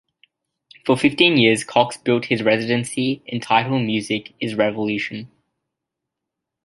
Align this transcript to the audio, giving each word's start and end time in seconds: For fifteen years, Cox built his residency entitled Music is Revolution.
For 0.83 0.97
fifteen 0.97 1.37
years, 1.37 1.63
Cox 1.63 1.95
built 1.95 2.25
his 2.25 2.41
residency 2.41 3.21
entitled 3.31 3.83
Music 3.85 4.33
is 4.39 4.55
Revolution. 4.55 5.29